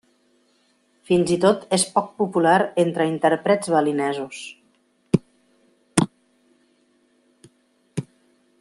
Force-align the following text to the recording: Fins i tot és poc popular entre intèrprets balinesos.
Fins 1.09 1.33
i 1.35 1.35
tot 1.43 1.67
és 1.77 1.83
poc 1.97 2.07
popular 2.21 2.55
entre 2.85 3.07
intèrprets 3.11 3.71
balinesos. 3.75 4.41